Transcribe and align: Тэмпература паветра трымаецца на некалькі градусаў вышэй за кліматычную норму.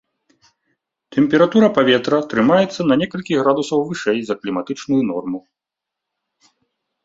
Тэмпература 1.15 1.67
паветра 1.77 2.19
трымаецца 2.33 2.81
на 2.93 2.99
некалькі 3.03 3.33
градусаў 3.43 3.79
вышэй 3.93 4.19
за 4.33 4.41
кліматычную 4.43 5.01
норму. 5.15 5.39